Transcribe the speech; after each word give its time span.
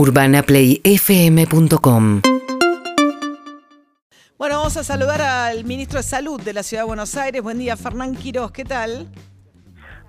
UrbanaPlayFM.com 0.00 2.22
Bueno, 4.38 4.56
vamos 4.56 4.78
a 4.78 4.82
saludar 4.82 5.20
al 5.20 5.66
ministro 5.66 5.98
de 5.98 6.02
Salud 6.02 6.40
de 6.40 6.54
la 6.54 6.62
Ciudad 6.62 6.84
de 6.84 6.86
Buenos 6.86 7.18
Aires. 7.18 7.42
Buen 7.42 7.58
día, 7.58 7.76
Fernán 7.76 8.14
Quiroz, 8.14 8.50
¿qué 8.50 8.64
tal? 8.64 9.08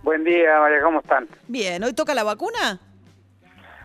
Buen 0.01 0.23
día, 0.23 0.61
María, 0.61 0.81
¿cómo 0.81 1.01
están? 1.01 1.27
Bien, 1.49 1.83
¿hoy 1.83 1.91
toca 1.91 2.13
la 2.13 2.23
vacuna? 2.23 2.79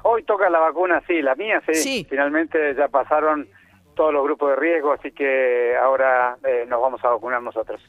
Hoy 0.04 0.22
toca 0.22 0.48
la 0.48 0.60
vacuna, 0.60 1.02
sí, 1.08 1.20
la 1.22 1.34
mía, 1.34 1.60
sí. 1.66 1.74
Sí. 1.74 2.06
Finalmente 2.08 2.76
ya 2.76 2.86
pasaron 2.86 3.48
todos 3.96 4.12
los 4.12 4.22
grupos 4.22 4.50
de 4.50 4.56
riesgo, 4.56 4.92
así 4.92 5.10
que 5.10 5.74
ahora 5.76 6.38
eh, 6.46 6.66
nos 6.68 6.80
vamos 6.80 7.04
a 7.04 7.08
vacunar 7.08 7.42
nosotros. 7.42 7.80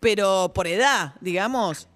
Pero 0.00 0.50
por 0.52 0.66
edad, 0.66 1.14
digamos. 1.20 1.88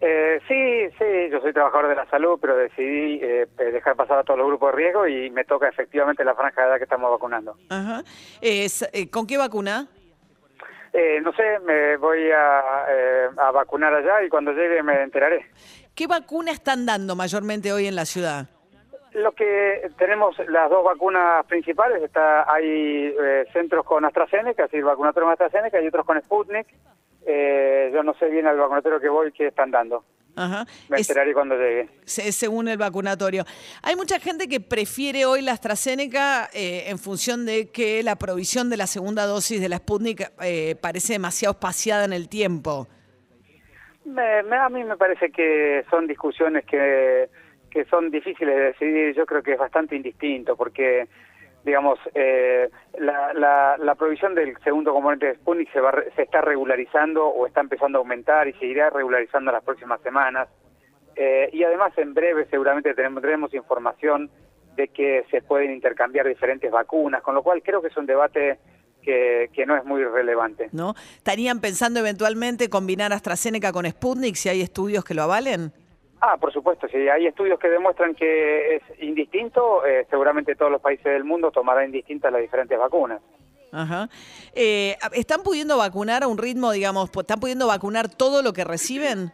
Eh, 0.00 0.38
sí, 0.46 0.94
sí, 0.96 1.28
yo 1.30 1.40
soy 1.40 1.52
trabajador 1.52 1.88
de 1.88 1.96
la 1.96 2.06
salud, 2.06 2.38
pero 2.40 2.56
decidí 2.56 3.18
eh, 3.22 3.46
dejar 3.58 3.96
pasar 3.96 4.18
a 4.18 4.22
todos 4.24 4.38
los 4.38 4.46
grupos 4.46 4.70
de 4.72 4.76
riesgo 4.76 5.08
y 5.08 5.28
me 5.30 5.44
toca 5.44 5.68
efectivamente 5.68 6.24
la 6.24 6.34
franja 6.36 6.62
de 6.62 6.68
edad 6.68 6.76
que 6.78 6.84
estamos 6.84 7.10
vacunando. 7.10 7.56
Ajá. 7.68 8.02
Es- 8.40 8.88
eh, 8.92 9.10
¿Con 9.10 9.26
qué 9.26 9.36
vacuna? 9.36 9.88
Eh, 10.92 11.20
no 11.20 11.32
sé, 11.32 11.58
me 11.64 11.96
voy 11.96 12.30
a, 12.30 12.60
eh, 12.88 13.28
a 13.36 13.50
vacunar 13.50 13.92
allá 13.92 14.22
y 14.22 14.28
cuando 14.28 14.52
llegue 14.52 14.82
me 14.82 15.02
enteraré. 15.02 15.46
¿Qué 15.94 16.06
vacuna 16.06 16.52
están 16.52 16.86
dando 16.86 17.16
mayormente 17.16 17.72
hoy 17.72 17.86
en 17.86 17.96
la 17.96 18.04
ciudad? 18.04 18.46
Lo 19.14 19.32
que 19.32 19.90
tenemos 19.98 20.36
las 20.48 20.70
dos 20.70 20.84
vacunas 20.84 21.44
principales, 21.46 22.02
está 22.02 22.50
hay 22.50 23.14
eh, 23.20 23.46
centros 23.52 23.84
con 23.84 24.04
AstraZeneca, 24.04 24.64
es 24.66 24.70
decir, 24.70 24.84
con 24.84 25.08
AstraZeneca 25.30 25.80
y 25.80 25.88
otros 25.88 26.06
con 26.06 26.22
Sputnik. 26.22 26.68
Eh, 27.30 27.90
yo 27.92 28.02
no 28.02 28.14
sé 28.14 28.30
bien 28.30 28.46
al 28.46 28.56
vacunatorio 28.56 28.98
que 29.00 29.08
voy 29.10 29.30
qué 29.32 29.48
están 29.48 29.70
dando. 29.70 30.02
Ajá. 30.34 30.64
Me 30.88 30.98
Es- 30.98 31.08
enteraré 31.10 31.34
cuando 31.34 31.56
llegue. 31.56 31.88
se- 32.04 32.32
según 32.32 32.68
el 32.68 32.78
vacunatorio. 32.78 33.44
Hay 33.82 33.96
mucha 33.96 34.18
gente 34.18 34.48
que 34.48 34.60
prefiere 34.60 35.26
hoy 35.26 35.42
la 35.42 35.52
AstraZeneca 35.52 36.48
eh, 36.54 36.84
en 36.86 36.98
función 36.98 37.44
de 37.44 37.70
que 37.70 38.02
la 38.02 38.16
provisión 38.16 38.70
de 38.70 38.76
la 38.78 38.86
segunda 38.86 39.26
dosis 39.26 39.60
de 39.60 39.68
la 39.68 39.76
Sputnik 39.76 40.30
eh, 40.40 40.76
parece 40.80 41.14
demasiado 41.14 41.52
espaciada 41.52 42.04
en 42.06 42.12
el 42.14 42.28
tiempo. 42.30 42.86
Me- 44.04 44.42
me- 44.44 44.56
a 44.56 44.68
mí 44.70 44.84
me 44.84 44.96
parece 44.96 45.30
que 45.30 45.84
son 45.90 46.06
discusiones 46.06 46.64
que, 46.64 47.28
que 47.70 47.84
son 47.86 48.10
difíciles 48.10 48.54
de 48.56 48.62
decidir. 48.62 49.14
Yo 49.14 49.26
creo 49.26 49.42
que 49.42 49.52
es 49.52 49.58
bastante 49.58 49.96
indistinto 49.96 50.56
porque, 50.56 51.08
digamos, 51.68 51.98
eh, 52.14 52.70
la, 52.98 53.32
la, 53.34 53.76
la 53.78 53.94
provisión 53.94 54.34
del 54.34 54.56
segundo 54.64 54.92
componente 54.92 55.26
de 55.26 55.34
Sputnik 55.34 55.70
se, 55.70 55.80
va, 55.80 55.92
se 56.16 56.22
está 56.22 56.40
regularizando 56.40 57.26
o 57.26 57.46
está 57.46 57.60
empezando 57.60 57.98
a 57.98 58.00
aumentar 58.00 58.48
y 58.48 58.54
seguirá 58.54 58.88
regularizando 58.88 59.50
en 59.50 59.54
las 59.54 59.64
próximas 59.64 60.00
semanas. 60.00 60.48
Eh, 61.14 61.50
y 61.52 61.62
además 61.64 61.92
en 61.98 62.14
breve 62.14 62.46
seguramente 62.50 62.94
tendremos 62.94 63.52
información 63.52 64.30
de 64.76 64.88
que 64.88 65.24
se 65.30 65.42
pueden 65.42 65.72
intercambiar 65.72 66.26
diferentes 66.26 66.70
vacunas, 66.70 67.22
con 67.22 67.34
lo 67.34 67.42
cual 67.42 67.62
creo 67.62 67.82
que 67.82 67.88
es 67.88 67.96
un 67.96 68.06
debate 68.06 68.58
que, 69.02 69.50
que 69.52 69.66
no 69.66 69.76
es 69.76 69.84
muy 69.84 70.02
relevante. 70.04 70.70
¿no? 70.72 70.94
¿Estarían 71.16 71.60
pensando 71.60 72.00
eventualmente 72.00 72.70
combinar 72.70 73.12
AstraZeneca 73.12 73.72
con 73.72 73.84
Sputnik 73.84 74.36
si 74.36 74.48
hay 74.48 74.62
estudios 74.62 75.04
que 75.04 75.14
lo 75.14 75.22
avalen? 75.24 75.72
Ah, 76.20 76.36
por 76.36 76.52
supuesto, 76.52 76.88
si 76.88 77.08
hay 77.08 77.26
estudios 77.26 77.58
que 77.60 77.68
demuestran 77.68 78.14
que 78.14 78.76
es 78.76 78.82
indistinto, 79.00 79.86
eh, 79.86 80.06
seguramente 80.10 80.56
todos 80.56 80.72
los 80.72 80.80
países 80.80 81.04
del 81.04 81.24
mundo 81.24 81.50
tomarán 81.50 81.86
indistintas 81.86 82.32
las 82.32 82.40
diferentes 82.40 82.78
vacunas. 82.78 83.20
Ajá. 83.72 84.08
Eh, 84.54 84.96
¿Están 85.12 85.42
pudiendo 85.42 85.76
vacunar 85.76 86.22
a 86.22 86.28
un 86.28 86.38
ritmo, 86.38 86.72
digamos, 86.72 87.10
están 87.16 87.38
pudiendo 87.40 87.66
vacunar 87.66 88.08
todo 88.08 88.42
lo 88.42 88.52
que 88.52 88.64
reciben? 88.64 89.32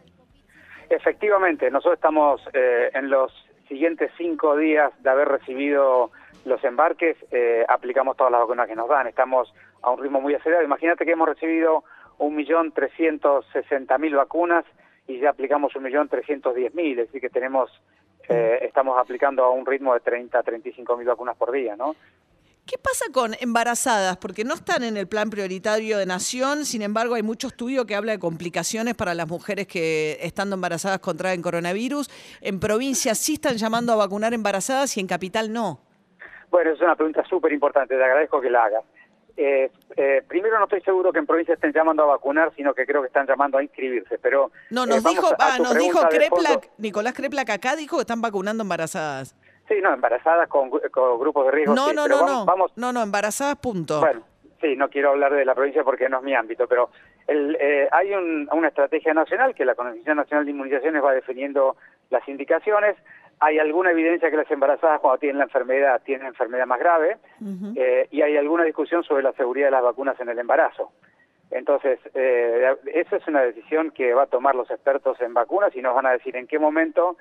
Efectivamente, 0.89 1.71
nosotros 1.71 1.95
estamos 1.95 2.41
eh, 2.53 2.91
en 2.93 3.09
los 3.09 3.31
siguientes 3.67 4.11
cinco 4.17 4.55
días 4.55 4.91
de 5.01 5.09
haber 5.09 5.27
recibido 5.27 6.11
los 6.43 6.63
embarques, 6.63 7.17
eh, 7.31 7.65
aplicamos 7.67 8.15
todas 8.15 8.31
las 8.31 8.41
vacunas 8.41 8.67
que 8.67 8.75
nos 8.75 8.87
dan. 8.87 9.07
Estamos 9.07 9.51
a 9.81 9.89
un 9.89 10.01
ritmo 10.01 10.21
muy 10.21 10.35
acelerado. 10.35 10.63
Imagínate 10.63 11.03
que 11.05 11.11
hemos 11.11 11.27
recibido 11.27 11.83
1.360.000 12.19 14.15
vacunas 14.15 14.63
y 15.07 15.19
ya 15.19 15.29
aplicamos 15.29 15.73
1.310.000, 15.73 16.91
es 16.91 16.97
decir 16.97 17.21
que 17.21 17.29
tenemos, 17.29 17.69
eh, 18.27 18.59
estamos 18.63 18.97
aplicando 18.99 19.43
a 19.43 19.51
un 19.51 19.65
ritmo 19.65 19.93
de 19.93 19.99
30 19.99 20.39
a 20.39 20.43
35.000 20.43 21.05
vacunas 21.05 21.37
por 21.37 21.51
día, 21.51 21.75
¿no? 21.75 21.95
¿Qué 22.65 22.79
pasa 22.79 23.05
con 23.13 23.35
embarazadas? 23.41 24.17
Porque 24.17 24.43
no 24.43 24.55
están 24.55 24.83
en 24.83 24.97
el 24.97 25.07
plan 25.07 25.29
prioritario 25.29 25.99
de 25.99 26.07
Nación, 26.07 26.65
sin 26.65 26.81
embargo 26.81 27.13
hay 27.13 27.21
mucho 27.21 27.49
estudio 27.49 27.85
que 27.85 27.95
habla 27.95 28.13
de 28.13 28.19
complicaciones 28.19 28.95
para 28.95 29.13
las 29.13 29.27
mujeres 29.27 29.67
que 29.67 30.17
estando 30.21 30.55
embarazadas 30.55 30.97
contraen 30.97 31.43
coronavirus. 31.43 32.09
En 32.41 32.59
provincias 32.59 33.19
sí 33.19 33.35
están 33.35 33.57
llamando 33.57 33.93
a 33.93 33.97
vacunar 33.97 34.33
embarazadas 34.33 34.97
y 34.97 34.99
en 34.99 35.05
capital 35.05 35.53
no. 35.53 35.79
Bueno, 36.49 36.71
es 36.71 36.81
una 36.81 36.95
pregunta 36.95 37.23
súper 37.25 37.53
importante, 37.53 37.95
te 37.95 38.03
agradezco 38.03 38.41
que 38.41 38.49
la 38.49 38.63
hagas. 38.63 38.83
Eh, 39.37 39.69
eh, 39.97 40.23
primero 40.27 40.57
no 40.57 40.63
estoy 40.65 40.81
seguro 40.81 41.11
que 41.11 41.19
en 41.19 41.25
provincia 41.25 41.55
estén 41.55 41.73
llamando 41.73 42.03
a 42.03 42.05
vacunar, 42.05 42.53
sino 42.55 42.73
que 42.73 42.85
creo 42.85 43.01
que 43.01 43.07
están 43.07 43.27
llamando 43.27 43.57
a 43.57 43.63
inscribirse, 43.63 44.17
pero... 44.17 44.51
No, 44.69 44.83
eh, 44.85 44.87
nos 44.87 45.03
vamos 45.03 45.21
dijo, 45.21 45.27
a- 45.27 45.43
a 45.43 45.55
ah, 45.55 45.57
nos 45.59 45.75
dijo 45.77 45.99
Kreplak. 46.09 46.69
Nicolás 46.77 47.13
Kreplak 47.13 47.49
acá 47.49 47.75
dijo 47.75 47.97
que 47.97 48.01
están 48.01 48.21
vacunando 48.21 48.63
embarazadas. 48.63 49.35
Sí, 49.67 49.75
no, 49.81 49.93
embarazadas 49.93 50.47
con, 50.47 50.69
con 50.69 51.19
grupos 51.19 51.45
de 51.47 51.51
riesgo. 51.51 51.75
No, 51.75 51.89
sí, 51.89 51.95
no, 51.95 52.03
pero 52.03 52.15
no, 52.17 52.21
vamos, 52.25 52.37
no. 52.39 52.45
vamos- 52.45 52.71
No, 52.77 52.93
no, 52.93 53.01
embarazadas, 53.03 53.57
punto. 53.57 53.99
Bueno, 53.99 54.21
sí, 54.61 54.75
no 54.77 54.89
quiero 54.89 55.09
hablar 55.09 55.33
de 55.33 55.43
la 55.43 55.53
provincia 55.55 55.83
porque 55.83 56.07
no 56.07 56.19
es 56.19 56.23
mi 56.23 56.33
ámbito, 56.33 56.67
pero 56.67 56.89
el, 57.27 57.57
eh, 57.59 57.89
hay 57.91 58.13
un- 58.13 58.47
una 58.53 58.69
estrategia 58.69 59.13
nacional 59.13 59.53
que 59.53 59.65
la 59.65 59.75
Comisión 59.75 60.15
Nacional 60.17 60.45
de 60.45 60.51
Inmunizaciones 60.51 61.03
va 61.03 61.11
definiendo 61.13 61.75
las 62.09 62.25
indicaciones. 62.29 62.95
Hay 63.39 63.59
alguna 63.59 63.91
evidencia 63.91 64.29
que 64.29 64.37
las 64.37 64.49
embarazadas 64.49 65.01
cuando 65.01 65.19
tienen 65.19 65.39
la 65.39 65.43
enfermedad 65.45 66.01
tienen 66.03 66.27
enfermedad 66.27 66.65
más 66.65 66.79
grave 66.79 67.17
eh, 67.75 68.07
y 68.09 68.21
hay 68.21 68.37
alguna 68.37 68.63
discusión 68.63 69.03
sobre 69.03 69.23
la 69.23 69.33
seguridad 69.33 69.67
de 69.67 69.71
las 69.71 69.83
vacunas 69.83 70.19
en 70.19 70.29
el 70.29 70.39
embarazo. 70.39 70.91
Entonces, 71.51 71.99
eh, 72.13 72.75
esa 72.93 73.17
es 73.17 73.27
una 73.27 73.41
decisión 73.41 73.91
que 73.91 74.13
va 74.13 74.23
a 74.23 74.27
tomar 74.27 74.55
los 74.55 74.69
expertos 74.71 75.19
en 75.21 75.33
vacunas 75.33 75.75
y 75.75 75.81
nos 75.81 75.95
van 75.95 76.05
a 76.05 76.11
decir 76.11 76.35
en 76.35 76.47
qué 76.47 76.59
momento, 76.59 77.17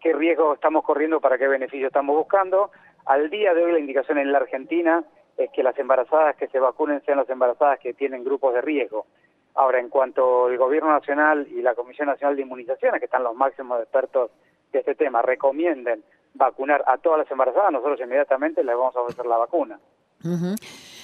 qué 0.00 0.12
riesgo 0.12 0.54
estamos 0.54 0.84
corriendo, 0.84 1.20
para 1.20 1.36
qué 1.36 1.48
beneficio 1.48 1.88
estamos 1.88 2.16
buscando. 2.16 2.70
Al 3.04 3.28
día 3.28 3.52
de 3.52 3.64
hoy 3.64 3.72
la 3.72 3.78
indicación 3.78 4.18
en 4.18 4.32
la 4.32 4.38
Argentina 4.38 5.04
es 5.36 5.50
que 5.50 5.62
las 5.62 5.78
embarazadas 5.78 6.36
que 6.36 6.48
se 6.48 6.58
vacunen 6.58 7.02
sean 7.04 7.18
las 7.18 7.28
embarazadas 7.28 7.78
que 7.80 7.92
tienen 7.92 8.24
grupos 8.24 8.54
de 8.54 8.62
riesgo. 8.62 9.06
Ahora, 9.54 9.78
en 9.78 9.88
cuanto 9.88 10.48
el 10.48 10.58
Gobierno 10.58 10.90
Nacional 10.90 11.46
y 11.50 11.62
la 11.62 11.74
Comisión 11.74 12.08
Nacional 12.08 12.36
de 12.36 12.42
Inmunizaciones, 12.42 13.00
que 13.00 13.06
están 13.06 13.24
los 13.24 13.34
máximos 13.34 13.80
expertos 13.80 14.30
de 14.72 14.78
este 14.80 14.94
tema, 14.94 15.22
recomienden 15.22 16.02
vacunar 16.34 16.84
a 16.86 16.98
todas 16.98 17.20
las 17.20 17.30
embarazadas, 17.30 17.72
nosotros 17.72 18.00
inmediatamente 18.00 18.62
les 18.62 18.76
vamos 18.76 18.94
a 18.96 19.00
ofrecer 19.00 19.26
la 19.26 19.38
vacuna. 19.38 19.78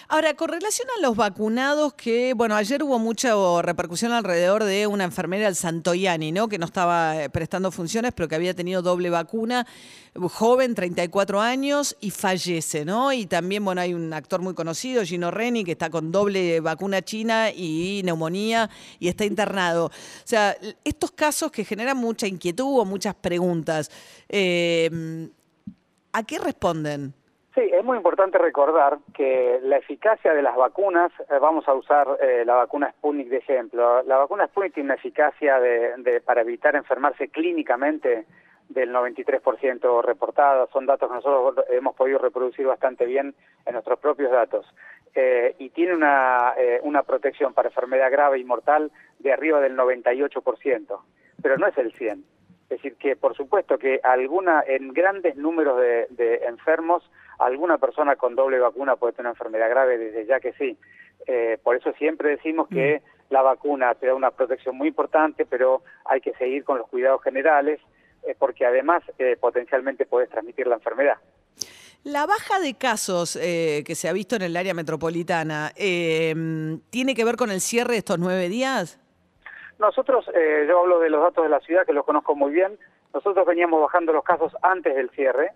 Ahora, 0.09 0.35
con 0.35 0.49
relación 0.49 0.89
a 0.99 1.01
los 1.01 1.17
vacunados, 1.17 1.95
que, 1.95 2.35
bueno, 2.35 2.57
ayer 2.57 2.83
hubo 2.83 2.99
mucha 2.99 3.33
repercusión 3.63 4.13
alrededor 4.13 4.65
de 4.65 4.87
una 4.87 5.05
enfermera, 5.05 5.49
el 5.49 5.55
Santoyani, 5.55 6.33
¿no? 6.33 6.49
Que 6.49 6.59
no 6.59 6.67
estaba 6.67 7.23
eh, 7.23 7.31
prestando 7.31 7.71
funciones, 7.71 8.13
pero 8.15 8.29
que 8.29 8.35
había 8.35 8.55
tenido 8.55 8.83
doble 8.83 9.11
vacuna, 9.11 9.67
joven, 10.15 10.75
34 10.75 11.41
años, 11.41 11.97
y 12.01 12.11
fallece, 12.11 12.85
¿no? 12.85 13.13
Y 13.13 13.27
también, 13.27 13.65
bueno, 13.65 13.81
hay 13.81 13.95
un 13.95 14.13
actor 14.13 14.43
muy 14.43 14.55
conocido, 14.55 15.05
Gino 15.05 15.31
Reni, 15.31 15.65
que 15.65 15.73
está 15.73 15.89
con 15.89 16.11
doble 16.11 16.61
vacuna 16.61 17.03
china 17.03 17.51
y 17.51 18.03
neumonía 18.05 18.69
y 18.99 19.09
está 19.09 19.25
internado. 19.25 19.87
O 19.87 19.91
sea, 20.25 20.57
estos 20.85 21.13
casos 21.13 21.51
que 21.53 21.65
generan 21.65 21.97
mucha 21.97 22.27
inquietud 22.27 22.81
o 22.81 22.85
muchas 22.85 23.15
preguntas, 23.15 23.91
eh, 24.29 25.29
¿a 26.13 26.23
qué 26.25 26.39
responden? 26.39 27.15
Sí, 27.55 27.61
es 27.61 27.85
muy 27.85 27.99
importante 27.99 28.39
recordar 28.39 28.99
que 29.13 29.61
la 29.63 29.77
eficacia 29.77 30.33
de 30.33 30.41
las 30.41 30.57
vacunas, 30.57 31.13
eh, 31.31 31.39
vamos 31.39 31.69
a 31.69 31.75
usar 31.75 32.09
eh, 32.23 32.45
la 32.47 32.55
vacuna 32.55 32.91
Sputnik 32.93 33.29
de 33.29 33.37
ejemplo. 33.39 34.03
La 34.05 34.17
vacuna 34.17 34.47
Sputnik 34.47 34.73
tiene 34.73 34.87
una 34.87 34.95
eficacia 34.95 35.61
de, 35.61 35.95
de- 35.99 36.21
para 36.23 36.41
evitar 36.41 36.75
enfermarse 36.77 37.29
clínicamente 37.29 38.25
del 38.71 38.91
93% 38.91 40.03
reportada. 40.03 40.67
Son 40.73 40.87
datos 40.87 41.11
que 41.11 41.15
nosotros 41.17 41.67
hemos 41.71 41.95
podido 41.95 42.19
reproducir 42.21 42.67
bastante 42.67 43.05
bien 43.05 43.35
en 43.67 43.73
nuestros 43.75 43.99
propios 43.99 44.31
datos. 44.33 44.65
Eh, 45.15 45.55
y 45.59 45.69
tiene 45.71 45.95
una, 45.95 46.55
eh, 46.57 46.81
una 46.85 47.03
protección 47.03 47.53
para 47.53 47.69
enfermedad 47.69 48.11
grave 48.11 48.39
y 48.39 48.45
mortal 48.45 48.91
de 49.19 49.31
arriba 49.31 49.61
del 49.61 49.77
98%, 49.77 51.01
pero 51.43 51.59
no 51.59 51.67
es 51.67 51.77
el 51.77 51.93
100%. 51.93 52.23
Es 52.71 52.79
decir, 52.79 52.97
que 52.97 53.17
por 53.17 53.37
supuesto 53.37 53.77
que 53.77 54.01
alguna, 54.03 54.65
en 54.67 54.95
grandes 54.95 55.37
números 55.37 55.79
de, 55.79 56.07
de 56.09 56.37
enfermos, 56.47 57.05
alguna 57.47 57.79
persona 57.79 58.17
con 58.17 58.35
doble 58.35 58.59
vacuna 58.59 58.97
puede 58.97 59.13
tener 59.13 59.27
una 59.27 59.35
enfermedad 59.35 59.71
grave, 59.71 59.99
desde 59.99 60.27
ya 60.27 60.41
que 60.41 60.53
sí. 60.55 60.77
Eh, 61.27 61.59
por 61.63 61.77
eso 61.77 61.93
siempre 61.93 62.31
decimos 62.31 62.69
que 62.69 63.03
la 63.31 63.43
vacuna 63.43 63.95
te 63.95 64.07
da 64.07 64.15
una 64.15 64.31
protección 64.31 64.77
muy 64.77 64.89
importante, 64.89 65.47
pero 65.47 65.83
hay 66.05 66.21
que 66.21 66.33
seguir 66.35 66.65
con 66.65 66.79
los 66.79 66.89
cuidados 66.89 67.23
generales, 67.23 67.81
eh, 68.25 68.35
porque 68.39 68.67
además 68.67 69.03
eh, 69.19 69.37
potencialmente 69.41 70.07
puedes 70.07 70.31
transmitir 70.31 70.67
la 70.67 70.77
enfermedad. 70.77 71.19
La 72.05 72.27
baja 72.27 72.59
de 72.59 72.75
casos 72.75 73.37
eh, 73.37 73.85
que 73.87 73.95
se 73.95 74.09
ha 74.09 74.13
visto 74.13 74.35
en 74.35 74.43
el 74.43 74.57
área 74.57 74.75
metropolitana, 74.75 75.71
eh, 75.77 76.35
¿tiene 76.91 77.15
que 77.15 77.25
ver 77.25 77.37
con 77.37 77.53
el 77.53 77.61
cierre 77.61 77.93
de 77.93 77.99
estos 77.99 78.19
nueve 78.19 78.49
días? 78.49 78.99
Nosotros, 79.79 80.29
eh, 80.35 80.65
yo 80.69 80.81
hablo 80.81 80.99
de 80.99 81.11
los 81.11 81.23
datos 81.23 81.45
de 81.45 81.51
la 81.51 81.61
ciudad, 81.61 81.87
que 81.87 81.93
los 81.93 82.05
conozco 82.05 82.35
muy 82.35 82.53
bien, 82.53 82.77
nosotros 83.15 83.47
veníamos 83.47 83.81
bajando 83.81 84.13
los 84.13 84.25
casos 84.25 84.53
antes 84.63 84.97
del 84.97 85.11
cierre, 85.11 85.53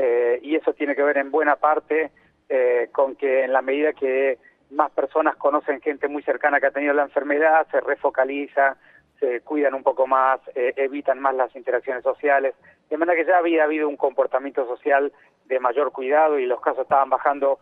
eh, 0.00 0.38
y 0.42 0.54
eso 0.54 0.72
tiene 0.74 0.94
que 0.94 1.02
ver 1.02 1.18
en 1.18 1.32
buena 1.32 1.56
parte 1.56 2.12
eh, 2.48 2.88
con 2.92 3.16
que 3.16 3.42
en 3.42 3.52
la 3.52 3.62
medida 3.62 3.92
que 3.92 4.38
más 4.70 4.92
personas 4.92 5.34
conocen 5.34 5.80
gente 5.80 6.06
muy 6.06 6.22
cercana 6.22 6.60
que 6.60 6.66
ha 6.66 6.70
tenido 6.70 6.94
la 6.94 7.02
enfermedad, 7.02 7.66
se 7.72 7.80
refocaliza, 7.80 8.76
se 9.18 9.40
cuidan 9.40 9.74
un 9.74 9.82
poco 9.82 10.06
más, 10.06 10.40
eh, 10.54 10.72
evitan 10.76 11.18
más 11.18 11.34
las 11.34 11.54
interacciones 11.56 12.04
sociales, 12.04 12.54
de 12.88 12.96
manera 12.96 13.18
que 13.18 13.28
ya 13.28 13.38
había 13.38 13.64
habido 13.64 13.88
un 13.88 13.96
comportamiento 13.96 14.64
social 14.68 15.12
de 15.46 15.58
mayor 15.58 15.90
cuidado 15.90 16.38
y 16.38 16.46
los 16.46 16.60
casos 16.60 16.82
estaban 16.82 17.10
bajando 17.10 17.58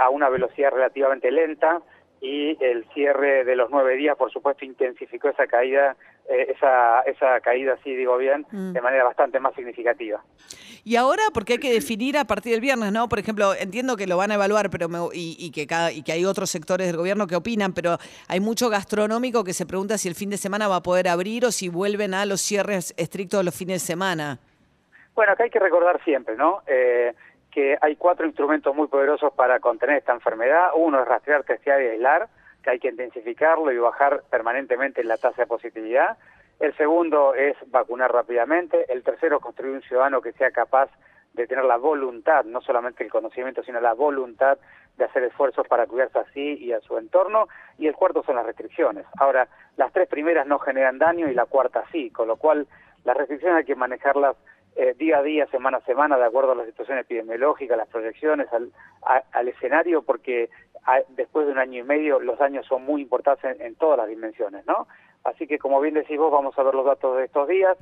a 0.00 0.10
una 0.10 0.28
velocidad 0.28 0.72
relativamente 0.72 1.30
lenta 1.30 1.80
y 2.20 2.56
el 2.60 2.84
cierre 2.92 3.44
de 3.44 3.54
los 3.54 3.70
nueve 3.70 3.94
días, 3.94 4.16
por 4.16 4.32
supuesto, 4.32 4.64
intensificó 4.64 5.28
esa 5.28 5.46
caída, 5.46 5.96
eh, 6.30 6.54
esa, 6.56 7.00
esa 7.00 7.40
caída, 7.40 7.76
sí 7.82 7.94
digo 7.96 8.16
bien, 8.16 8.46
mm. 8.52 8.72
de 8.72 8.80
manera 8.80 9.02
bastante 9.02 9.40
más 9.40 9.52
significativa. 9.54 10.22
Y 10.84 10.94
ahora, 10.94 11.22
porque 11.34 11.54
hay 11.54 11.58
que 11.58 11.72
definir 11.72 12.16
a 12.16 12.24
partir 12.24 12.52
del 12.52 12.60
viernes, 12.60 12.92
¿no? 12.92 13.08
Por 13.08 13.18
ejemplo, 13.18 13.52
entiendo 13.54 13.96
que 13.96 14.06
lo 14.06 14.16
van 14.16 14.30
a 14.30 14.34
evaluar, 14.34 14.70
pero 14.70 14.88
y, 15.12 15.50
que 15.50 15.66
cada, 15.66 15.90
y 15.90 16.02
que 16.02 16.12
hay 16.12 16.24
otros 16.24 16.48
sectores 16.48 16.86
del 16.86 16.96
gobierno 16.96 17.26
que 17.26 17.34
opinan, 17.34 17.72
pero 17.72 17.98
hay 18.28 18.38
mucho 18.38 18.70
gastronómico 18.70 19.42
que 19.42 19.52
se 19.52 19.66
pregunta 19.66 19.98
si 19.98 20.06
el 20.08 20.14
fin 20.14 20.30
de 20.30 20.36
semana 20.36 20.68
va 20.68 20.76
a 20.76 20.82
poder 20.82 21.08
abrir 21.08 21.44
o 21.44 21.50
si 21.50 21.68
vuelven 21.68 22.14
a 22.14 22.24
los 22.24 22.40
cierres 22.40 22.94
estrictos 22.96 23.40
de 23.40 23.44
los 23.44 23.54
fines 23.54 23.82
de 23.82 23.86
semana. 23.86 24.38
Bueno, 25.14 25.32
acá 25.32 25.44
hay 25.44 25.50
que 25.50 25.58
recordar 25.58 26.00
siempre, 26.04 26.36
¿no? 26.36 26.62
Eh, 26.68 27.12
que 27.50 27.76
hay 27.80 27.96
cuatro 27.96 28.24
instrumentos 28.24 28.74
muy 28.74 28.86
poderosos 28.86 29.32
para 29.32 29.58
contener 29.58 29.96
esta 29.96 30.12
enfermedad. 30.12 30.68
Uno 30.76 31.02
es 31.02 31.08
rastrear, 31.08 31.42
testear 31.42 31.82
y 31.82 31.86
aislar, 31.88 32.28
que 32.62 32.70
hay 32.70 32.78
que 32.78 32.88
intensificarlo 32.88 33.72
y 33.72 33.78
bajar 33.78 34.22
permanentemente 34.30 35.04
la 35.04 35.16
tasa 35.16 35.42
de 35.42 35.46
positividad. 35.46 36.18
El 36.58 36.76
segundo 36.76 37.34
es 37.34 37.56
vacunar 37.68 38.12
rápidamente. 38.12 38.84
El 38.92 39.02
tercero 39.02 39.40
construir 39.40 39.74
un 39.74 39.82
ciudadano 39.82 40.20
que 40.20 40.32
sea 40.32 40.50
capaz 40.50 40.90
de 41.32 41.46
tener 41.46 41.64
la 41.64 41.76
voluntad, 41.76 42.44
no 42.44 42.60
solamente 42.60 43.04
el 43.04 43.10
conocimiento, 43.10 43.62
sino 43.62 43.80
la 43.80 43.94
voluntad 43.94 44.58
de 44.96 45.04
hacer 45.04 45.22
esfuerzos 45.22 45.66
para 45.68 45.86
cuidarse 45.86 46.18
así 46.18 46.58
y 46.58 46.72
a 46.72 46.80
su 46.80 46.98
entorno. 46.98 47.48
Y 47.78 47.86
el 47.86 47.94
cuarto 47.94 48.22
son 48.22 48.36
las 48.36 48.44
restricciones. 48.44 49.06
Ahora, 49.18 49.48
las 49.76 49.92
tres 49.92 50.08
primeras 50.08 50.46
no 50.46 50.58
generan 50.58 50.98
daño 50.98 51.28
y 51.28 51.34
la 51.34 51.46
cuarta 51.46 51.84
sí, 51.92 52.10
con 52.10 52.28
lo 52.28 52.36
cual 52.36 52.66
las 53.04 53.16
restricciones 53.16 53.58
hay 53.58 53.64
que 53.64 53.76
manejarlas 53.76 54.36
eh, 54.76 54.94
día 54.98 55.18
a 55.18 55.22
día, 55.22 55.46
semana 55.46 55.78
a 55.78 55.84
semana, 55.84 56.16
de 56.16 56.26
acuerdo 56.26 56.52
a 56.52 56.56
la 56.56 56.64
situación 56.64 56.98
epidemiológica, 56.98 57.76
las 57.76 57.88
proyecciones, 57.88 58.48
al 58.52 59.48
escenario, 59.48 60.02
porque 60.02 60.50
después 61.10 61.46
de 61.46 61.52
un 61.52 61.58
año 61.58 61.80
y 61.80 61.82
medio 61.82 62.20
los 62.20 62.38
daños 62.38 62.66
son 62.66 62.84
muy 62.84 63.02
importantes 63.02 63.60
en, 63.60 63.74
todas 63.76 63.98
las 63.98 64.08
dimensiones, 64.08 64.66
¿no? 64.66 64.86
Así 65.24 65.46
que, 65.46 65.58
como 65.58 65.80
bien 65.80 65.94
decís 65.94 66.18
vos, 66.18 66.32
vamos 66.32 66.58
a 66.58 66.62
ver 66.62 66.74
los 66.74 66.86
datos 66.86 67.16
de 67.16 67.24
estos 67.24 67.46
días. 67.48 67.76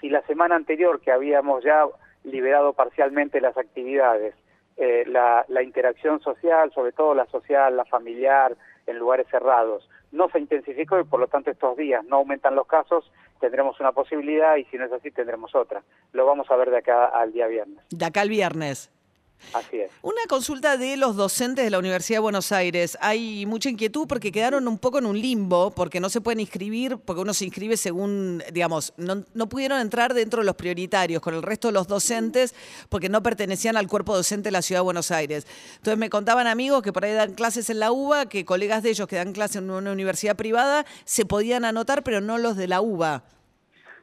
Si 0.00 0.08
la 0.08 0.22
semana 0.22 0.56
anterior, 0.56 1.00
que 1.00 1.12
habíamos 1.12 1.62
ya 1.62 1.86
liberado 2.24 2.72
parcialmente 2.72 3.40
las 3.40 3.56
actividades, 3.56 4.34
eh, 4.76 5.04
la, 5.06 5.44
la 5.48 5.62
interacción 5.62 6.20
social, 6.20 6.72
sobre 6.72 6.92
todo 6.92 7.14
la 7.14 7.26
social, 7.26 7.76
la 7.76 7.84
familiar, 7.84 8.56
en 8.86 8.98
lugares 8.98 9.26
cerrados, 9.30 9.88
no 10.12 10.28
se 10.30 10.38
intensificó 10.38 10.98
y 10.98 11.04
por 11.04 11.20
lo 11.20 11.26
tanto 11.26 11.50
estos 11.50 11.76
días 11.76 12.04
no 12.06 12.16
aumentan 12.16 12.54
los 12.54 12.66
casos, 12.66 13.10
tendremos 13.40 13.78
una 13.80 13.92
posibilidad 13.92 14.56
y 14.56 14.64
si 14.64 14.78
no 14.78 14.86
es 14.86 14.92
así 14.92 15.10
tendremos 15.10 15.54
otra. 15.54 15.82
Lo 16.12 16.26
vamos 16.26 16.50
a 16.50 16.56
ver 16.56 16.70
de 16.70 16.78
acá 16.78 17.06
al 17.06 17.32
día 17.32 17.46
viernes. 17.46 17.84
De 17.90 18.04
acá 18.04 18.22
al 18.22 18.30
viernes. 18.30 18.90
Así 19.54 19.80
es. 19.80 19.90
Una 20.02 20.20
consulta 20.28 20.76
de 20.76 20.96
los 20.96 21.16
docentes 21.16 21.64
de 21.64 21.70
la 21.70 21.78
Universidad 21.78 22.16
de 22.16 22.22
Buenos 22.22 22.52
Aires. 22.52 22.98
Hay 23.00 23.46
mucha 23.46 23.68
inquietud 23.68 24.06
porque 24.06 24.30
quedaron 24.30 24.68
un 24.68 24.78
poco 24.78 24.98
en 24.98 25.06
un 25.06 25.20
limbo, 25.20 25.70
porque 25.70 26.00
no 26.00 26.08
se 26.08 26.20
pueden 26.20 26.40
inscribir, 26.40 26.98
porque 26.98 27.22
uno 27.22 27.34
se 27.34 27.44
inscribe 27.44 27.76
según, 27.76 28.42
digamos, 28.52 28.92
no, 28.96 29.24
no 29.34 29.48
pudieron 29.48 29.80
entrar 29.80 30.14
dentro 30.14 30.40
de 30.40 30.46
los 30.46 30.56
prioritarios 30.56 31.22
con 31.22 31.34
el 31.34 31.42
resto 31.42 31.68
de 31.68 31.72
los 31.72 31.88
docentes 31.88 32.54
porque 32.88 33.08
no 33.08 33.22
pertenecían 33.22 33.76
al 33.76 33.88
cuerpo 33.88 34.14
docente 34.14 34.48
de 34.48 34.52
la 34.52 34.62
Ciudad 34.62 34.80
de 34.80 34.84
Buenos 34.84 35.10
Aires. 35.10 35.46
Entonces 35.76 35.98
me 35.98 36.10
contaban 36.10 36.46
amigos 36.46 36.82
que 36.82 36.92
por 36.92 37.04
ahí 37.04 37.12
dan 37.12 37.34
clases 37.34 37.70
en 37.70 37.80
la 37.80 37.92
UBA, 37.92 38.28
que 38.28 38.44
colegas 38.44 38.82
de 38.82 38.90
ellos 38.90 39.08
que 39.08 39.16
dan 39.16 39.32
clases 39.32 39.56
en 39.56 39.70
una 39.70 39.92
universidad 39.92 40.36
privada 40.36 40.84
se 41.04 41.24
podían 41.24 41.64
anotar, 41.64 42.02
pero 42.02 42.20
no 42.20 42.38
los 42.38 42.56
de 42.56 42.68
la 42.68 42.80
UBA. 42.80 43.24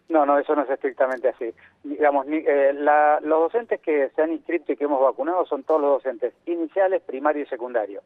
No, 0.08 0.26
no, 0.26 0.38
eso 0.38 0.56
no 0.56 0.64
es 0.64 0.70
estrictamente 0.70 1.30
así. 1.30 1.54
Digamos, 1.86 2.26
eh, 2.28 2.74
los 2.74 3.40
docentes 3.42 3.80
que 3.80 4.10
se 4.16 4.22
han 4.24 4.32
inscrito 4.32 4.72
y 4.72 4.76
que 4.76 4.86
hemos 4.86 5.00
vacunado 5.00 5.46
son 5.46 5.62
todos 5.62 5.80
los 5.80 5.92
docentes 5.92 6.34
iniciales, 6.48 7.04
primario 7.04 7.44
y 7.44 7.46
secundario. 7.46 8.02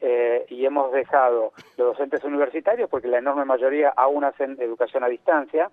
Eh, 0.00 0.44
y 0.48 0.66
hemos 0.66 0.90
dejado 0.90 1.52
los 1.76 1.96
docentes 1.96 2.24
universitarios, 2.24 2.90
porque 2.90 3.06
la 3.06 3.18
enorme 3.18 3.44
mayoría 3.44 3.90
aún 3.90 4.24
hacen 4.24 4.56
educación 4.60 5.04
a 5.04 5.08
distancia. 5.08 5.70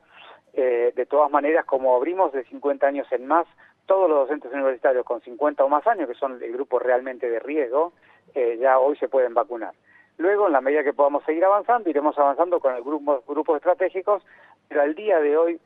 Eh, 0.54 0.94
de 0.96 1.06
todas 1.08 1.32
maneras, 1.32 1.66
como 1.66 1.96
abrimos 1.96 2.32
de 2.32 2.44
50 2.44 2.86
años 2.86 3.08
en 3.12 3.26
más, 3.26 3.48
todos 3.88 4.08
los 4.08 4.20
docentes 4.20 4.54
universitarios 4.54 5.04
con 5.04 5.20
50 5.22 5.64
o 5.64 5.68
más 5.68 5.88
años, 5.88 6.08
que 6.08 6.14
son 6.14 6.34
el 6.44 6.54
grupo 6.54 6.78
realmente 6.78 7.28
de 7.28 7.40
riesgo, 7.40 7.94
ya 8.36 8.78
hoy 8.78 8.96
se 8.98 9.10
pueden 9.10 9.34
vacunar. 9.34 9.74
Luego, 10.18 10.46
en 10.46 10.54
la 10.54 10.62
medida 10.62 10.84
que 10.84 10.94
podamos 10.94 11.24
seguir 11.26 11.44
avanzando, 11.44 11.90
iremos 11.90 12.16
avanzando 12.20 12.60
con 12.60 12.76
el 12.76 12.84
grupo, 12.84 13.24
grupos 13.28 13.58
estratégicos, 13.58 14.24
pero 14.68 14.84
al 14.84 14.96
día 14.96 15.20
de 15.20 15.36
hoy 15.36 15.60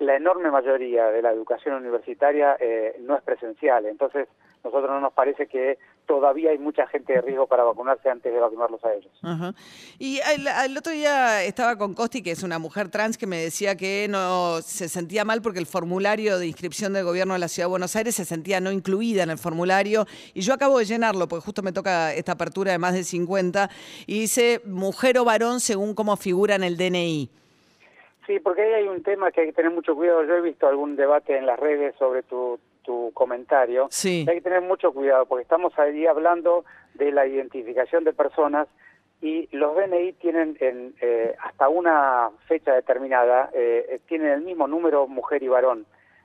la 0.00 0.16
enorme 0.16 0.50
mayoría 0.50 1.06
de 1.06 1.22
la 1.22 1.30
educación 1.30 1.74
universitaria 1.74 2.56
eh, 2.60 2.96
no 3.00 3.16
es 3.16 3.22
presencial. 3.22 3.86
Entonces, 3.86 4.28
nosotros 4.64 4.90
no 4.90 5.00
nos 5.00 5.12
parece 5.12 5.46
que 5.46 5.78
todavía 6.06 6.50
hay 6.50 6.58
mucha 6.58 6.86
gente 6.86 7.12
de 7.12 7.20
riesgo 7.20 7.46
para 7.46 7.64
vacunarse 7.64 8.08
antes 8.08 8.32
de 8.32 8.40
vacunarlos 8.40 8.82
a 8.84 8.94
ellos. 8.94 9.12
Y 9.98 10.20
el, 10.20 10.76
otro 10.76 10.92
día 10.92 11.44
estaba 11.44 11.76
con 11.76 11.94
Costi, 11.94 12.22
que 12.22 12.30
es 12.30 12.42
una 12.42 12.58
mujer 12.58 12.88
trans, 12.88 13.18
que 13.18 13.26
me 13.26 13.38
decía 13.38 13.76
que 13.76 14.06
no 14.08 14.60
se 14.62 14.88
sentía 14.88 15.24
mal 15.24 15.42
porque 15.42 15.58
el 15.58 15.66
formulario 15.66 16.38
de 16.38 16.46
inscripción 16.46 16.92
del 16.94 17.04
gobierno 17.04 17.34
de 17.34 17.40
la 17.40 17.48
Ciudad 17.48 17.66
de 17.66 17.70
Buenos 17.70 17.94
Aires 17.94 18.14
se 18.14 18.24
sentía 18.24 18.60
no 18.60 18.72
incluida 18.72 19.22
en 19.22 19.30
el 19.30 19.38
formulario. 19.38 20.06
Y 20.34 20.40
yo 20.40 20.54
acabo 20.54 20.78
de 20.78 20.86
llenarlo, 20.86 21.28
porque 21.28 21.44
justo 21.44 21.62
me 21.62 21.72
toca 21.72 22.14
esta 22.14 22.32
apertura 22.32 22.72
de 22.72 22.78
más 22.78 22.94
de 22.94 23.04
50, 23.04 23.68
y 24.06 24.20
dice 24.20 24.62
mujer 24.64 25.18
o 25.18 25.24
varón 25.24 25.60
según 25.60 25.94
cómo 25.94 26.16
figura 26.16 26.54
en 26.54 26.64
el 26.64 26.76
DNI. 26.76 27.30
Sí, 28.28 28.38
porque 28.38 28.62
ahí 28.62 28.74
hay 28.74 28.88
un 28.88 29.02
tema 29.02 29.32
que 29.32 29.40
hay 29.40 29.46
que 29.48 29.52
tener 29.54 29.72
mucho 29.72 29.96
cuidado. 29.96 30.22
Yo 30.22 30.36
he 30.36 30.40
visto 30.40 30.68
algún 30.68 30.94
debate 30.94 31.36
en 31.36 31.46
las 31.46 31.58
redes 31.58 31.96
sobre 31.98 32.22
tu 32.22 32.60
tu 32.88 33.12
comentario, 33.12 33.86
sí. 33.90 34.24
hay 34.26 34.36
que 34.36 34.40
tener 34.40 34.62
mucho 34.62 34.94
cuidado 34.94 35.26
porque 35.26 35.42
estamos 35.42 35.78
ahí 35.78 36.06
hablando 36.06 36.64
de 36.94 37.12
la 37.12 37.26
identificación 37.26 38.02
de 38.02 38.14
personas 38.14 38.66
y 39.20 39.46
los 39.54 39.76
DNI 39.76 40.14
tienen 40.14 40.56
en, 40.58 40.94
eh, 41.02 41.34
hasta 41.38 41.68
una 41.68 42.30
fecha 42.46 42.72
determinada, 42.72 43.50
eh, 43.52 44.00
tienen 44.08 44.28
el 44.28 44.40
mismo 44.40 44.66
número 44.66 45.06
mujer 45.06 45.42
y 45.42 45.48
varón. 45.48 45.84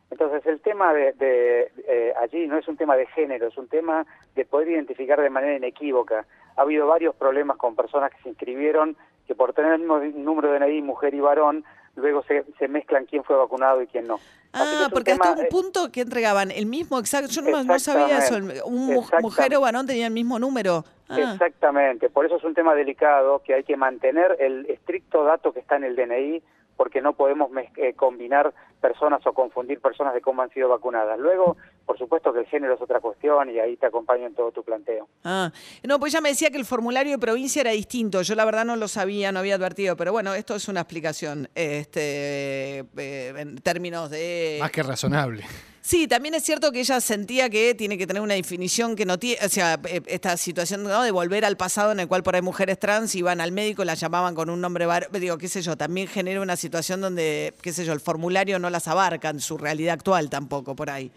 Entonces 0.09 0.45
el 0.45 0.61
tema 0.61 0.93
de, 0.93 1.69
eh, 1.85 2.13
allí 2.21 2.47
no 2.47 2.57
es 2.57 2.67
un 2.69 2.77
tema 2.77 2.95
de 2.95 3.07
género, 3.07 3.47
es 3.47 3.57
un 3.57 3.67
tema 3.67 4.05
de 4.33 4.45
poder 4.45 4.69
identificar 4.69 5.19
de 5.19 5.29
manera 5.29 5.57
inequívoca. 5.57 6.25
Ha 6.55 6.61
habido 6.61 6.87
varios 6.87 7.13
problemas 7.15 7.57
con 7.57 7.75
personas 7.75 8.09
que 8.11 8.21
se 8.23 8.29
inscribieron 8.29 8.95
que 9.27 9.35
por 9.35 9.53
tener 9.53 9.73
el 9.73 9.79
mismo 9.79 9.99
número 9.99 10.53
de 10.53 10.59
DNI 10.59 10.81
mujer 10.81 11.13
y 11.13 11.19
varón 11.19 11.65
luego 11.95 12.23
se, 12.23 12.43
se 12.57 12.67
mezclan 12.67 13.05
quién 13.05 13.23
fue 13.23 13.35
vacunado 13.35 13.81
y 13.81 13.87
quién 13.87 14.07
no. 14.07 14.19
Ah, 14.53 14.87
porque 14.91 15.11
hasta 15.11 15.31
un 15.31 15.47
punto 15.49 15.91
que 15.91 16.01
entregaban 16.01 16.51
el 16.51 16.67
mismo 16.67 16.99
exacto, 16.99 17.31
yo 17.31 17.41
no, 17.41 17.79
sabía 17.79 18.19
eso, 18.19 18.35
un 18.65 19.03
mujer 19.21 19.55
o 19.55 19.61
varón 19.61 19.87
tenía 19.87 20.07
el 20.07 20.13
mismo 20.13 20.37
número. 20.37 20.85
Ah. 21.09 21.33
Exactamente, 21.33 22.09
por 22.09 22.25
eso 22.25 22.37
es 22.37 22.43
un 22.43 22.53
tema 22.53 22.75
delicado 22.75 23.41
que 23.43 23.55
hay 23.55 23.63
que 23.63 23.75
mantener 23.75 24.37
el 24.39 24.67
estricto 24.67 25.23
dato 25.23 25.53
que 25.53 25.59
está 25.59 25.75
en 25.77 25.85
el 25.85 25.95
DNI 25.95 26.43
porque 26.77 27.01
no 27.01 27.13
podemos 27.13 27.49
eh, 27.77 27.93
combinar 27.93 28.53
personas 28.81 29.25
o 29.25 29.33
confundir 29.33 29.79
personas 29.79 30.13
de 30.13 30.21
cómo 30.21 30.41
han 30.41 30.49
sido 30.49 30.69
vacunadas. 30.69 31.19
Luego, 31.19 31.55
por 31.85 31.97
supuesto 31.97 32.31
que 32.33 32.39
el 32.39 32.45
género 32.47 32.75
es 32.75 32.81
otra 32.81 32.99
cuestión 32.99 33.49
y 33.49 33.59
ahí 33.59 33.75
te 33.77 33.85
acompaño 33.85 34.27
en 34.27 34.33
todo 34.33 34.51
tu 34.51 34.63
planteo. 34.63 35.07
Ah, 35.23 35.51
no, 35.83 35.99
pues 35.99 36.13
ya 36.13 36.21
me 36.21 36.29
decía 36.29 36.49
que 36.49 36.57
el 36.57 36.65
formulario 36.65 37.11
de 37.13 37.19
provincia 37.19 37.61
era 37.61 37.71
distinto. 37.71 38.21
Yo 38.21 38.35
la 38.35 38.45
verdad 38.45 38.65
no 38.65 38.75
lo 38.75 38.87
sabía, 38.87 39.31
no 39.31 39.39
había 39.39 39.55
advertido, 39.55 39.95
pero 39.95 40.11
bueno, 40.11 40.33
esto 40.33 40.55
es 40.55 40.67
una 40.67 40.81
explicación 40.81 41.49
este, 41.55 42.85
eh, 42.97 43.33
en 43.37 43.57
términos 43.57 44.09
de... 44.09 44.57
Más 44.61 44.71
que 44.71 44.83
razonable. 44.83 45.43
Sí, 45.85 46.07
también 46.07 46.33
es 46.33 46.43
cierto 46.43 46.71
que 46.71 46.79
ella 46.79 47.01
sentía 47.01 47.49
que 47.49 47.75
tiene 47.75 47.97
que 47.97 48.07
tener 48.07 48.21
una 48.21 48.35
definición 48.35 48.95
que 48.95 49.05
no 49.05 49.19
tiene, 49.19 49.45
o 49.45 49.49
sea, 49.49 49.77
eh, 49.83 50.01
esta 50.05 50.37
situación 50.37 50.85
de 50.85 51.11
volver 51.11 51.43
al 51.43 51.57
pasado 51.57 51.91
en 51.91 51.99
el 51.99 52.07
cual 52.07 52.23
por 52.23 52.35
ahí 52.35 52.41
mujeres 52.41 52.79
trans 52.79 53.13
iban 53.15 53.41
al 53.41 53.51
médico, 53.51 53.83
la 53.83 53.95
llamaban 53.95 54.33
con 54.33 54.49
un 54.49 54.61
nombre, 54.61 54.87
digo, 55.11 55.37
qué 55.37 55.49
sé 55.49 55.61
yo, 55.61 55.75
también 55.75 56.07
genera 56.07 56.39
una 56.39 56.55
situación 56.55 57.01
donde, 57.01 57.53
qué 57.61 57.73
sé 57.73 57.83
yo, 57.83 57.91
el 57.91 57.99
formulario 57.99 58.59
no 58.59 58.69
las 58.69 58.87
abarca 58.87 59.27
en 59.27 59.41
su 59.41 59.57
realidad 59.57 59.95
actual 59.95 60.29
tampoco 60.29 60.73
por 60.73 60.89
ahí. 60.89 61.11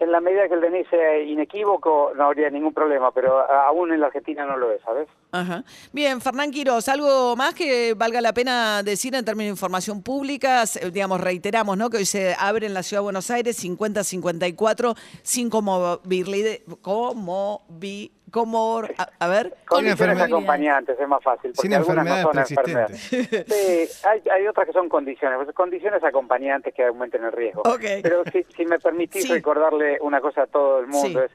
En 0.00 0.12
la 0.12 0.20
medida 0.20 0.48
que 0.48 0.54
el 0.54 0.60
DNI 0.60 0.84
sea 0.86 1.18
inequívoco 1.18 2.12
no 2.16 2.24
habría 2.24 2.50
ningún 2.50 2.74
problema, 2.74 3.12
pero 3.12 3.50
aún 3.50 3.92
en 3.92 4.00
la 4.00 4.06
Argentina 4.06 4.44
no 4.44 4.56
lo 4.56 4.72
es, 4.72 4.80
¿sabes? 4.82 5.08
Ajá. 5.34 5.64
Bien, 5.92 6.20
Fernán 6.20 6.50
Quiroz, 6.52 6.88
¿algo 6.88 7.34
más 7.34 7.54
que 7.54 7.94
valga 7.94 8.20
la 8.20 8.32
pena 8.32 8.82
decir 8.84 9.14
en 9.16 9.24
términos 9.24 9.48
de 9.48 9.54
información 9.54 10.00
pública? 10.00 10.64
Se- 10.66 10.90
Digamos, 10.90 11.20
reiteramos, 11.20 11.76
¿no? 11.76 11.90
Que 11.90 11.96
hoy 11.98 12.06
se 12.06 12.36
abre 12.38 12.66
en 12.66 12.74
la 12.74 12.84
Ciudad 12.84 13.00
de 13.00 13.04
Buenos 13.04 13.30
Aires 13.32 13.56
50-54 13.64 14.96
sin 15.22 15.50
comorbilidad, 15.50 16.58
como 16.82 17.64
vi, 17.68 18.12
como, 18.30 18.82
a, 18.98 19.08
a 19.18 19.28
ver, 19.28 19.54
Condiciones 19.66 19.92
enfermedad. 20.00 20.26
acompañantes 20.26 20.98
es 21.00 21.08
más 21.08 21.22
fácil, 21.22 21.52
porque 21.54 21.62
Sin 21.68 21.74
algunas 21.74 22.04
no 22.04 22.32
son 22.32 22.38
enfermedades 22.38 23.08
enfermedades. 23.10 23.46
Sí, 24.00 24.06
hay, 24.08 24.22
hay 24.32 24.46
otras 24.46 24.66
que 24.66 24.72
son 24.72 24.88
condiciones, 24.88 25.38
pues, 25.42 25.54
condiciones 25.54 26.02
acompañantes 26.04 26.72
que 26.74 26.84
aumenten 26.84 27.24
el 27.24 27.32
riesgo. 27.32 27.62
Ok. 27.62 27.82
Pero 28.02 28.22
si, 28.32 28.44
si 28.56 28.64
me 28.66 28.78
permitís 28.78 29.22
Sí. 29.24 29.32
recordarle 29.32 29.98
una 30.00 30.20
cosa 30.20 30.42
a 30.42 30.46
todo 30.46 30.80
el 30.80 30.86
mundo, 30.88 31.20
Sí. 31.20 31.24
es 31.26 31.30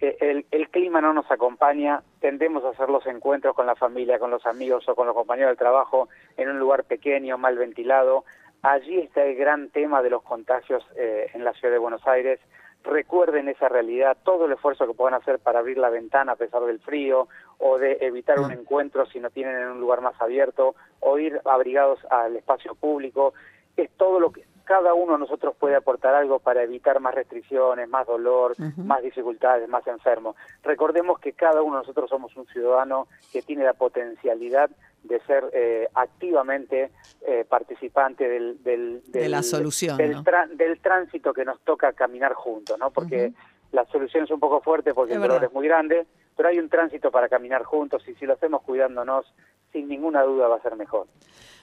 el, 0.00 0.46
el 0.50 0.68
clima 0.68 1.00
no 1.00 1.12
nos 1.12 1.30
acompaña, 1.30 2.02
tendemos 2.20 2.64
a 2.64 2.70
hacer 2.70 2.90
los 2.90 3.06
encuentros 3.06 3.54
con 3.54 3.66
la 3.66 3.74
familia, 3.74 4.18
con 4.18 4.30
los 4.30 4.44
amigos 4.46 4.88
o 4.88 4.94
con 4.94 5.06
los 5.06 5.16
compañeros 5.16 5.50
del 5.50 5.58
trabajo 5.58 6.08
en 6.36 6.48
un 6.48 6.58
lugar 6.58 6.84
pequeño, 6.84 7.38
mal 7.38 7.56
ventilado. 7.56 8.24
Allí 8.62 8.98
está 8.98 9.24
el 9.24 9.36
gran 9.36 9.70
tema 9.70 10.02
de 10.02 10.10
los 10.10 10.22
contagios 10.22 10.84
eh, 10.96 11.30
en 11.34 11.44
la 11.44 11.52
ciudad 11.52 11.72
de 11.72 11.78
Buenos 11.78 12.06
Aires. 12.06 12.40
Recuerden 12.84 13.48
esa 13.48 13.68
realidad, 13.68 14.16
todo 14.22 14.46
el 14.46 14.52
esfuerzo 14.52 14.86
que 14.86 14.94
puedan 14.94 15.14
hacer 15.14 15.38
para 15.38 15.58
abrir 15.58 15.78
la 15.78 15.90
ventana 15.90 16.32
a 16.32 16.36
pesar 16.36 16.62
del 16.62 16.78
frío 16.78 17.26
o 17.58 17.78
de 17.78 17.98
evitar 18.00 18.38
un 18.38 18.52
encuentro 18.52 19.06
si 19.06 19.18
no 19.18 19.30
tienen 19.30 19.56
en 19.56 19.68
un 19.68 19.80
lugar 19.80 20.02
más 20.02 20.20
abierto 20.20 20.76
o 21.00 21.18
ir 21.18 21.40
abrigados 21.44 21.98
al 22.10 22.36
espacio 22.36 22.74
público. 22.74 23.34
Es 23.76 23.90
todo 23.96 24.20
lo 24.20 24.30
que 24.30 24.44
cada 24.66 24.92
uno 24.92 25.12
de 25.14 25.20
nosotros 25.20 25.54
puede 25.58 25.76
aportar 25.76 26.14
algo 26.14 26.40
para 26.40 26.62
evitar 26.62 27.00
más 27.00 27.14
restricciones, 27.14 27.88
más 27.88 28.06
dolor, 28.06 28.54
más 28.76 29.00
dificultades, 29.02 29.68
más 29.68 29.86
enfermos. 29.86 30.36
Recordemos 30.62 31.18
que 31.20 31.32
cada 31.32 31.62
uno 31.62 31.76
de 31.76 31.82
nosotros 31.82 32.10
somos 32.10 32.36
un 32.36 32.46
ciudadano 32.48 33.06
que 33.32 33.40
tiene 33.42 33.64
la 33.64 33.72
potencialidad 33.74 34.68
de 35.04 35.20
ser 35.20 35.44
eh, 35.52 35.88
activamente 35.94 36.90
eh, 37.22 37.44
participante 37.48 38.28
del, 38.28 38.62
del, 38.64 39.02
De 39.06 39.28
la 39.28 39.36
del- 39.38 39.44
solución, 39.44 39.96
del, 39.96 40.22
del 40.56 40.80
tránsito 40.80 41.32
que 41.32 41.44
nos 41.44 41.60
toca 41.60 41.92
caminar 41.92 42.34
juntos, 42.34 42.76
¿no? 42.78 42.90
Porque 42.90 43.32
la 43.70 43.84
solución 43.86 44.24
es 44.24 44.30
un 44.32 44.40
poco 44.40 44.60
fuerte 44.60 44.92
porque 44.94 45.12
Es 45.12 45.16
el 45.16 45.22
dolor 45.22 45.36
verdad. 45.36 45.48
es 45.50 45.54
muy 45.54 45.66
grande, 45.68 46.06
pero 46.36 46.48
hay 46.48 46.58
un 46.58 46.68
tránsito 46.68 47.10
para 47.12 47.28
caminar 47.28 47.62
juntos 47.62 48.02
y 48.08 48.14
si 48.16 48.26
lo 48.26 48.32
hacemos 48.34 48.62
cuidándonos, 48.62 49.32
sin 49.72 49.88
ninguna 49.88 50.22
duda 50.22 50.48
va 50.48 50.56
a 50.56 50.60
ser 50.62 50.74
mejor. 50.76 51.06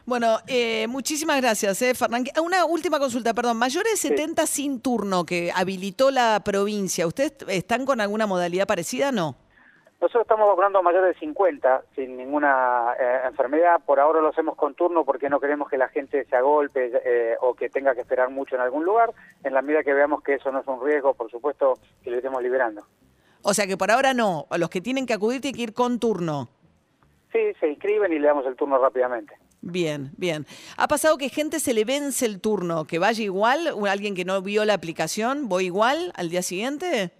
Bueno, 0.05 0.39
eh, 0.48 0.86
muchísimas 0.88 1.39
gracias, 1.39 1.81
eh, 1.81 1.93
Fernán. 1.93 2.25
Una 2.43 2.65
última 2.65 3.00
consulta, 3.00 3.33
perdón. 3.33 3.57
Mayores 3.57 3.93
de 3.93 4.10
70 4.10 4.45
sin 4.48 4.81
turno 4.81 5.25
que 5.25 5.51
habilitó 5.55 6.12
la 6.12 6.41
provincia, 6.43 7.07
¿ustedes 7.07 7.33
están 7.48 7.86
con 7.86 8.01
alguna 8.01 8.27
modalidad 8.27 8.67
parecida? 8.67 9.13
No. 9.13 9.38
Nosotros 10.01 10.24
estamos 10.24 10.50
vacunando 10.50 10.79
a 10.79 10.81
mayores 10.81 11.15
de 11.15 11.19
50 11.22 11.83
sin 11.95 12.17
ninguna 12.17 12.93
eh, 13.00 13.22
enfermedad. 13.25 13.79
Por 13.86 14.01
ahora 14.01 14.19
lo 14.19 14.27
hacemos 14.27 14.57
con 14.57 14.75
turno 14.75 15.05
porque 15.05 15.29
no 15.29 15.39
queremos 15.39 15.69
que 15.69 15.77
la 15.77 15.88
gente 15.88 16.25
se 16.25 16.36
agolpe 16.36 16.91
eh, 17.05 17.38
o 17.39 17.53
que 17.53 17.69
tenga 17.69 17.95
que 17.95 18.01
esperar 18.01 18.29
mucho 18.29 18.55
en 18.55 18.62
algún 18.62 18.83
lugar. 18.83 19.13
En 19.45 19.53
la 19.53 19.62
medida 19.62 19.81
que 19.81 19.93
veamos 19.93 20.22
que 20.22 20.33
eso 20.33 20.51
no 20.51 20.60
es 20.60 20.67
un 20.67 20.83
riesgo, 20.83 21.13
por 21.13 21.31
supuesto 21.31 21.79
que 22.03 22.12
lo 22.12 22.17
iremos 22.17 22.43
liberando. 22.43 22.86
O 23.43 23.53
sea 23.53 23.65
que 23.65 23.77
por 23.77 23.91
ahora 23.91 24.13
no. 24.13 24.48
Los 24.57 24.69
que 24.69 24.81
tienen 24.81 25.05
que 25.05 25.13
acudir 25.13 25.39
tienen 25.39 25.55
que 25.55 25.63
ir 25.63 25.74
con 25.74 25.98
turno. 26.00 26.50
Sí, 27.31 27.53
se 27.62 27.69
inscriben 27.69 28.12
y 28.12 28.19
le 28.19 28.27
damos 28.27 28.45
el 28.45 28.57
turno 28.57 28.77
rápidamente. 28.79 29.38
Bien, 29.65 30.12
bien. 30.17 30.46
¿Ha 30.75 30.89
pasado 30.89 31.17
que 31.17 31.29
gente 31.29 31.62
se 31.62 31.74
le 31.74 31.86
vence 31.86 32.25
el 32.25 32.41
turno? 32.41 32.86
¿Que 32.86 33.00
vaya 33.00 33.24
igual? 33.24 33.70
¿O 33.74 33.86
¿Alguien 33.86 34.13
que 34.13 34.25
no 34.25 34.41
vio 34.41 34.65
la 34.65 34.74
aplicación? 34.74 35.48
¿Voy 35.48 35.65
igual 35.65 36.12
al 36.15 36.29
día 36.29 36.41
siguiente? 36.41 37.13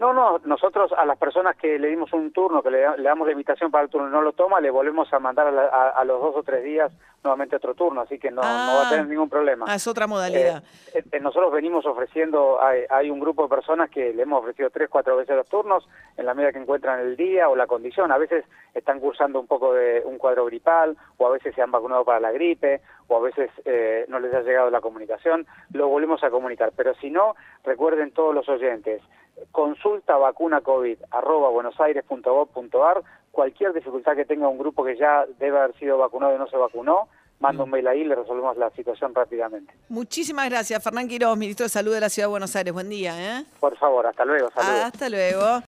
No, 0.00 0.14
no, 0.14 0.40
nosotros 0.46 0.92
a 0.96 1.04
las 1.04 1.18
personas 1.18 1.56
que 1.56 1.78
le 1.78 1.88
dimos 1.88 2.10
un 2.14 2.32
turno, 2.32 2.62
que 2.62 2.70
le, 2.70 2.96
le 2.96 3.02
damos 3.04 3.26
la 3.26 3.32
invitación 3.32 3.70
para 3.70 3.84
el 3.84 3.90
turno 3.90 4.08
y 4.08 4.10
no 4.10 4.22
lo 4.22 4.32
toma, 4.32 4.58
le 4.58 4.70
volvemos 4.70 5.12
a 5.12 5.18
mandar 5.18 5.46
a, 5.48 5.50
la- 5.50 5.66
a- 5.66 5.90
a 5.90 6.04
los 6.06 6.18
dos 6.22 6.34
o 6.36 6.42
tres 6.42 6.64
días 6.64 6.90
nuevamente 7.22 7.56
otro 7.56 7.74
turno, 7.74 8.00
así 8.00 8.18
que 8.18 8.30
no, 8.30 8.36
no 8.40 8.48
va 8.48 8.82
Ah. 8.84 8.86
a 8.86 8.90
tener 8.90 9.06
ningún 9.06 9.28
problema. 9.28 9.66
Ah, 9.68 9.74
es 9.74 9.86
otra 9.86 10.06
modalidad. 10.06 10.62
Eh, 10.94 11.02
eh, 11.12 11.20
nosotros 11.20 11.52
venimos 11.52 11.84
ofreciendo, 11.84 12.62
hay, 12.62 12.84
hay 12.88 13.10
un 13.10 13.20
grupo 13.20 13.42
de 13.42 13.50
personas 13.50 13.90
que 13.90 14.14
le 14.14 14.22
hemos 14.22 14.40
ofrecido 14.40 14.70
tres, 14.70 14.88
cuatro 14.88 15.18
veces 15.18 15.36
los 15.36 15.46
turnos 15.50 15.86
en 16.16 16.24
la 16.24 16.32
medida 16.32 16.52
que 16.52 16.60
encuentran 16.60 17.00
el 17.00 17.16
día 17.18 17.50
o 17.50 17.54
la 17.56 17.66
condición. 17.66 18.10
A 18.10 18.16
veces 18.16 18.46
están 18.72 19.00
cursando 19.00 19.38
un 19.38 19.46
poco 19.46 19.74
de 19.74 20.00
un 20.06 20.16
cuadro 20.16 20.46
gripal 20.46 20.96
o 21.18 21.26
a 21.26 21.30
veces 21.30 21.54
se 21.54 21.60
han 21.60 21.70
vacunado 21.70 22.06
para 22.06 22.20
la 22.20 22.32
gripe 22.32 22.80
o 23.10 23.16
a 23.16 23.20
veces 23.20 23.50
eh, 23.64 24.04
no 24.08 24.20
les 24.20 24.32
ha 24.32 24.42
llegado 24.42 24.70
la 24.70 24.80
comunicación. 24.80 25.46
Lo 25.72 25.88
volvemos 25.88 26.22
a 26.22 26.30
comunicar. 26.30 26.72
Pero 26.76 26.94
si 26.94 27.10
no, 27.10 27.34
recuerden 27.64 28.12
todos 28.12 28.32
los 28.34 28.48
oyentes, 28.48 29.02
consulta 29.50 30.16
vacuna 30.16 30.60
COVID 30.60 30.96
arroba 31.10 31.50
buenosaires.gov.ar. 31.50 33.02
Cualquier 33.32 33.72
dificultad 33.72 34.14
que 34.14 34.24
tenga 34.24 34.46
un 34.48 34.58
grupo 34.58 34.84
que 34.84 34.96
ya 34.96 35.24
debe 35.38 35.58
haber 35.58 35.76
sido 35.76 35.98
vacunado 35.98 36.36
y 36.36 36.38
no 36.38 36.46
se 36.46 36.56
vacunó, 36.56 37.08
manda 37.40 37.64
un 37.64 37.70
mail 37.70 37.88
ahí 37.88 38.02
y 38.02 38.04
le 38.04 38.14
resolvemos 38.14 38.56
la 38.56 38.70
situación 38.70 39.12
rápidamente. 39.12 39.72
Muchísimas 39.88 40.48
gracias, 40.48 40.82
Fernán 40.82 41.08
Quiroz, 41.08 41.36
ministro 41.36 41.64
de 41.64 41.70
Salud 41.70 41.92
de 41.92 42.00
la 42.00 42.08
Ciudad 42.10 42.28
de 42.28 42.30
Buenos 42.30 42.54
Aires. 42.54 42.72
Buen 42.72 42.88
día, 42.90 43.40
¿eh? 43.40 43.44
Por 43.58 43.76
favor, 43.76 44.06
hasta 44.06 44.24
luego. 44.24 44.50
Saludos. 44.50 44.84
Hasta 44.84 45.08
luego. 45.08 45.62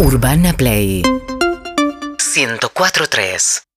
Urbana 0.00 0.54
Play 0.56 1.02
104.3 2.16 3.66